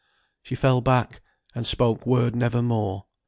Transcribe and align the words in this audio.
She 0.41 0.55
fell 0.55 0.81
back, 0.81 1.21
and 1.53 1.67
spoke 1.67 2.07
word 2.07 2.35
never 2.35 2.63
more. 2.63 3.05